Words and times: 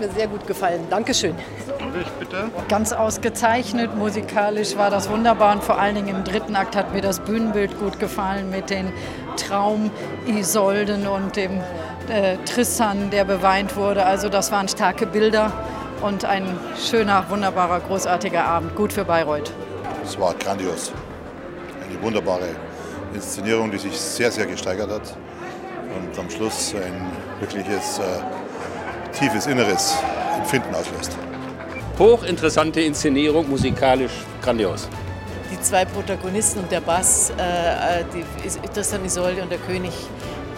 Mir 0.00 0.10
sehr 0.10 0.26
gut 0.26 0.46
gefallen. 0.46 0.86
Dankeschön. 0.90 1.34
Ganz 2.68 2.92
ausgezeichnet, 2.92 3.96
musikalisch 3.96 4.76
war 4.76 4.90
das 4.90 5.08
wunderbar 5.10 5.54
und 5.54 5.62
vor 5.62 5.78
allen 5.78 5.94
Dingen 5.94 6.08
im 6.08 6.24
dritten 6.24 6.56
Akt 6.56 6.74
hat 6.76 6.92
mir 6.92 7.02
das 7.02 7.20
Bühnenbild 7.20 7.78
gut 7.78 7.98
gefallen 8.00 8.50
mit 8.50 8.70
den 8.70 8.92
Traum-Isolden 9.36 11.06
und 11.06 11.36
dem 11.36 11.60
äh, 12.08 12.36
Tristan, 12.44 13.10
der 13.10 13.24
beweint 13.24 13.76
wurde. 13.76 14.04
Also 14.04 14.28
das 14.28 14.50
waren 14.50 14.68
starke 14.68 15.06
Bilder 15.06 15.52
und 16.02 16.24
ein 16.24 16.44
schöner, 16.78 17.24
wunderbarer, 17.28 17.80
großartiger 17.80 18.44
Abend. 18.44 18.74
Gut 18.74 18.92
für 18.92 19.04
Bayreuth. 19.04 19.52
Es 20.04 20.18
war 20.18 20.34
grandios. 20.34 20.92
Eine 21.88 22.00
wunderbare 22.02 22.48
Inszenierung, 23.14 23.70
die 23.70 23.78
sich 23.78 23.98
sehr, 23.98 24.30
sehr 24.30 24.46
gesteigert 24.46 24.90
hat. 24.90 25.16
Und 25.96 26.18
am 26.18 26.30
Schluss 26.30 26.74
ein 26.74 27.10
wirkliches 27.40 27.98
äh, 27.98 28.02
tiefes 29.12 29.46
inneres 29.46 29.96
Empfinden 30.38 30.74
auslöst. 30.74 31.16
Hochinteressante 31.98 32.80
Inszenierung, 32.80 33.48
musikalisch 33.48 34.12
grandios. 34.42 34.88
Die 35.52 35.60
zwei 35.60 35.84
Protagonisten 35.84 36.60
und 36.60 36.70
der 36.70 36.80
Bass, 36.80 37.30
äh, 37.30 38.04
die, 38.14 38.68
Tristan 38.68 39.04
Isolde 39.04 39.42
und 39.42 39.50
der 39.50 39.58
König, 39.58 39.92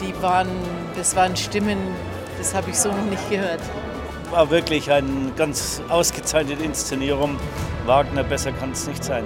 die 0.00 0.22
waren, 0.22 0.48
das 0.96 1.16
waren 1.16 1.36
Stimmen, 1.36 1.78
das 2.38 2.54
habe 2.54 2.70
ich 2.70 2.78
so 2.78 2.90
noch 2.90 3.04
nicht 3.10 3.28
gehört. 3.30 3.60
War 4.30 4.50
wirklich 4.50 4.90
eine 4.90 5.32
ganz 5.36 5.82
ausgezeichnete 5.88 6.62
Inszenierung. 6.62 7.38
Wagner, 7.86 8.22
besser 8.22 8.52
kann 8.52 8.72
es 8.72 8.86
nicht 8.86 9.02
sein. 9.02 9.24